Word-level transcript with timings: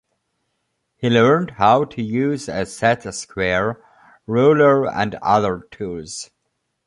He 0.97 1.11
learned 1.11 1.51
how 1.57 1.83
to 1.85 2.01
use 2.01 2.49
a 2.49 2.65
set 2.65 3.03
square, 3.13 3.79
ruler 4.25 4.89
and 4.91 5.13
other 5.21 5.67
tools. 5.69 6.31